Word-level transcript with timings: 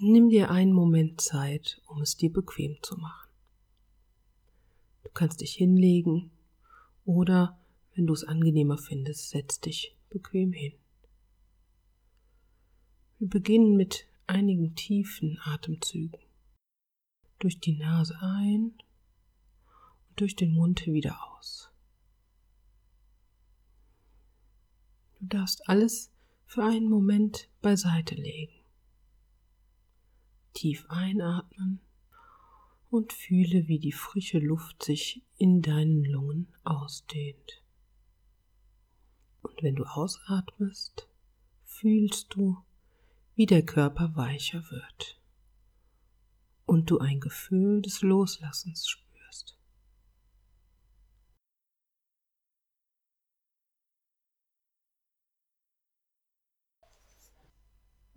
Nimm 0.00 0.28
dir 0.28 0.52
einen 0.52 0.72
Moment 0.72 1.20
Zeit, 1.20 1.82
um 1.88 2.02
es 2.02 2.16
dir 2.16 2.32
bequem 2.32 2.76
zu 2.82 2.96
machen. 2.96 3.28
Du 5.02 5.10
kannst 5.10 5.40
dich 5.40 5.54
hinlegen 5.54 6.30
oder, 7.04 7.58
wenn 7.94 8.06
du 8.06 8.12
es 8.12 8.22
angenehmer 8.22 8.78
findest, 8.78 9.30
setz 9.30 9.58
dich 9.58 9.96
bequem 10.08 10.52
hin. 10.52 10.74
Wir 13.18 13.28
beginnen 13.28 13.76
mit 13.76 14.06
einigen 14.28 14.76
tiefen 14.76 15.36
Atemzügen. 15.42 16.20
Durch 17.40 17.58
die 17.58 17.76
Nase 17.76 18.16
ein 18.20 18.74
und 20.08 20.20
durch 20.20 20.36
den 20.36 20.52
Mund 20.52 20.86
wieder 20.86 21.18
aus. 21.32 21.72
Du 25.18 25.26
darfst 25.26 25.68
alles 25.68 26.12
für 26.46 26.62
einen 26.62 26.88
Moment 26.88 27.48
beiseite 27.62 28.14
legen. 28.14 28.57
Tief 30.52 30.86
einatmen 30.88 31.80
und 32.90 33.12
fühle, 33.12 33.68
wie 33.68 33.78
die 33.78 33.92
frische 33.92 34.38
Luft 34.38 34.82
sich 34.82 35.22
in 35.36 35.62
deinen 35.62 36.04
Lungen 36.04 36.48
ausdehnt. 36.64 37.62
Und 39.42 39.62
wenn 39.62 39.76
du 39.76 39.84
ausatmest, 39.84 41.08
fühlst 41.64 42.34
du, 42.34 42.58
wie 43.34 43.46
der 43.46 43.64
Körper 43.64 44.16
weicher 44.16 44.64
wird 44.70 45.20
und 46.66 46.90
du 46.90 46.98
ein 46.98 47.20
Gefühl 47.20 47.82
des 47.82 48.02
Loslassens 48.02 48.88
spürst. 48.88 49.57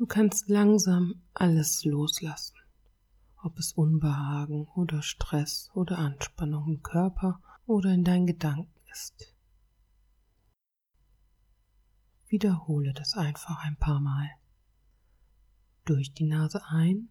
Du 0.00 0.06
kannst 0.06 0.48
langsam 0.48 1.20
alles 1.34 1.84
loslassen, 1.84 2.56
ob 3.42 3.58
es 3.58 3.74
Unbehagen 3.74 4.66
oder 4.68 5.02
Stress 5.02 5.70
oder 5.74 5.98
Anspannung 5.98 6.68
im 6.68 6.82
Körper 6.82 7.42
oder 7.66 7.92
in 7.92 8.02
deinen 8.02 8.26
Gedanken 8.26 8.80
ist. 8.90 9.34
Wiederhole 12.28 12.94
das 12.94 13.12
einfach 13.12 13.62
ein 13.62 13.76
paar 13.76 14.00
Mal 14.00 14.30
durch 15.84 16.14
die 16.14 16.24
Nase 16.24 16.64
ein 16.70 17.10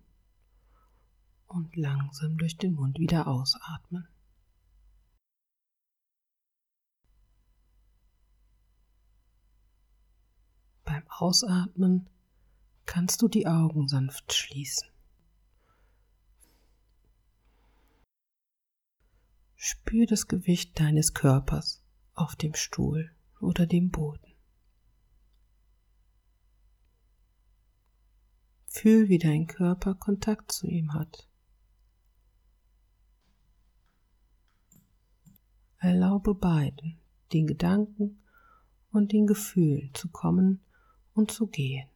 und 1.45 1.75
langsam 1.75 2.39
durch 2.39 2.57
den 2.57 2.73
Mund 2.73 2.97
wieder 2.97 3.27
ausatmen. 3.27 4.07
Beim 10.85 11.03
Ausatmen 11.07 12.09
kannst 12.89 13.21
du 13.21 13.27
die 13.27 13.45
Augen 13.45 13.87
sanft 13.87 14.33
schließen. 14.33 14.89
Spür 19.55 20.07
das 20.07 20.27
Gewicht 20.27 20.79
deines 20.79 21.13
Körpers 21.13 21.83
auf 22.15 22.35
dem 22.35 22.55
Stuhl 22.55 23.11
oder 23.41 23.67
dem 23.67 23.91
Boden. 23.91 24.33
Fühl, 28.69 29.07
wie 29.07 29.19
dein 29.19 29.45
Körper 29.45 29.93
Kontakt 29.93 30.51
zu 30.51 30.65
ihm 30.65 30.95
hat. 30.95 31.29
Erlaube 35.77 36.33
beiden, 36.33 36.97
den 37.33 37.45
Gedanken 37.45 38.23
und 38.91 39.11
den 39.11 39.27
Gefühlen 39.27 39.93
zu 39.93 40.09
kommen 40.09 40.65
und 41.13 41.29
zu 41.29 41.45
gehen. 41.45 41.87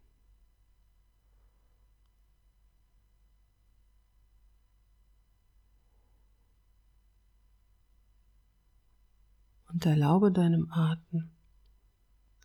Erlaube 9.86 10.32
deinem 10.32 10.72
Atem 10.72 11.32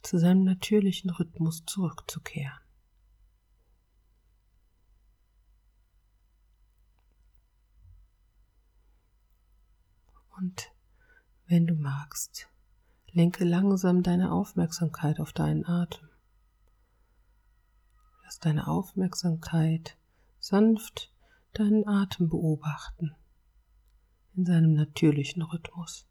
zu 0.03 0.19
seinem 0.19 0.45
natürlichen 0.45 1.11
Rhythmus 1.11 1.65
zurückzukehren. 1.67 2.59
Und 10.39 10.73
wenn 11.47 11.67
du 11.67 11.75
magst, 11.75 12.49
lenke 13.11 13.45
langsam 13.45 14.03
deine 14.03 14.31
Aufmerksamkeit 14.31 15.19
auf 15.19 15.33
deinen 15.33 15.67
Atem. 15.67 16.09
Lass 18.23 18.39
deine 18.39 18.69
Aufmerksamkeit 18.69 19.97
sanft 20.39 21.13
deinen 21.55 21.89
Atem 21.89 22.29
beobachten 22.29 23.17
in 24.37 24.45
seinem 24.45 24.75
natürlichen 24.75 25.43
Rhythmus. 25.43 26.08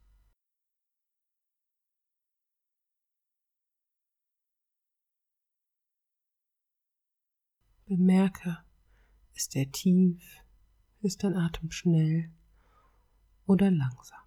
Bemerke, 7.87 8.57
ist 9.33 9.55
er 9.55 9.71
tief, 9.71 10.21
ist 11.01 11.23
dein 11.23 11.37
Atem 11.37 11.71
schnell 11.71 12.29
oder 13.45 13.71
langsam. 13.71 14.19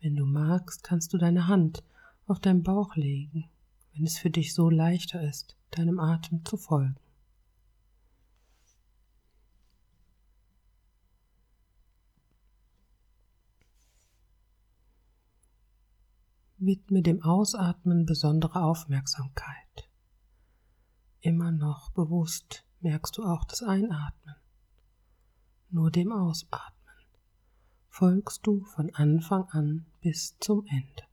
Wenn 0.00 0.14
du 0.14 0.24
magst, 0.24 0.84
kannst 0.84 1.12
du 1.12 1.18
deine 1.18 1.48
Hand 1.48 1.82
auf 2.28 2.38
deinen 2.38 2.62
Bauch 2.62 2.94
legen, 2.94 3.50
wenn 3.92 4.06
es 4.06 4.18
für 4.18 4.30
dich 4.30 4.54
so 4.54 4.70
leichter 4.70 5.20
ist, 5.20 5.56
deinem 5.72 5.98
Atem 5.98 6.44
zu 6.44 6.56
folgen. 6.56 6.94
Widme 16.58 17.02
dem 17.02 17.20
Ausatmen 17.24 18.06
besondere 18.06 18.62
Aufmerksamkeit. 18.62 19.89
Immer 21.20 21.52
noch 21.52 21.90
bewusst 21.90 22.64
merkst 22.80 23.16
du 23.18 23.24
auch 23.24 23.44
das 23.44 23.62
Einatmen 23.62 24.36
nur 25.72 25.92
dem 25.92 26.10
Ausatmen 26.10 26.74
folgst 27.88 28.44
du 28.44 28.64
von 28.64 28.92
Anfang 28.94 29.44
an 29.50 29.86
bis 30.00 30.36
zum 30.40 30.66
Ende. 30.66 31.04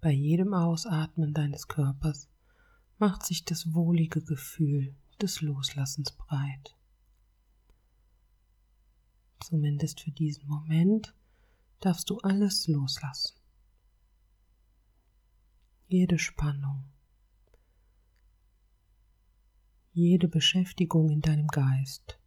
Bei 0.00 0.12
jedem 0.12 0.54
Ausatmen 0.54 1.34
deines 1.34 1.66
Körpers 1.66 2.28
macht 2.98 3.24
sich 3.26 3.44
das 3.44 3.74
wohlige 3.74 4.22
Gefühl 4.22 4.94
des 5.20 5.40
Loslassens 5.40 6.12
breit. 6.12 6.76
Zumindest 9.40 10.00
für 10.00 10.12
diesen 10.12 10.46
Moment 10.46 11.14
darfst 11.80 12.10
du 12.10 12.18
alles 12.18 12.68
loslassen. 12.68 13.34
Jede 15.90 16.18
Spannung, 16.18 16.84
jede 19.94 20.28
Beschäftigung 20.28 21.08
in 21.08 21.22
deinem 21.22 21.46
Geist. 21.46 22.20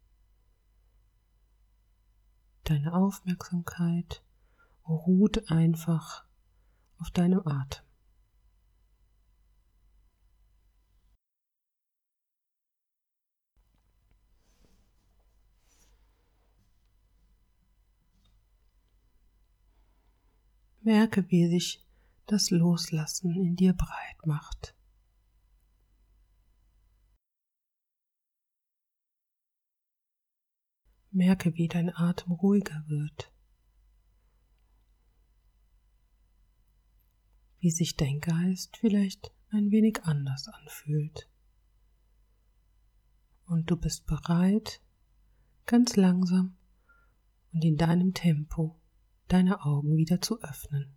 Deine 2.64 2.92
Aufmerksamkeit 2.92 4.20
ruht 4.84 5.48
einfach 5.48 6.24
auf 6.98 7.12
deinem 7.12 7.46
Atem. 7.46 7.84
Merke, 20.80 21.30
wie 21.30 21.46
sich 21.46 21.80
das 22.32 22.50
Loslassen 22.50 23.34
in 23.34 23.56
dir 23.56 23.74
breit 23.74 24.26
macht. 24.26 24.74
Merke, 31.10 31.54
wie 31.56 31.68
dein 31.68 31.94
Atem 31.94 32.32
ruhiger 32.32 32.84
wird, 32.88 33.30
wie 37.58 37.70
sich 37.70 37.96
dein 37.96 38.20
Geist 38.20 38.78
vielleicht 38.78 39.30
ein 39.50 39.70
wenig 39.70 40.02
anders 40.04 40.48
anfühlt. 40.48 41.28
Und 43.44 43.70
du 43.70 43.76
bist 43.76 44.06
bereit, 44.06 44.80
ganz 45.66 45.96
langsam 45.96 46.56
und 47.52 47.62
in 47.62 47.76
deinem 47.76 48.14
Tempo 48.14 48.80
deine 49.28 49.62
Augen 49.66 49.98
wieder 49.98 50.22
zu 50.22 50.40
öffnen. 50.40 50.96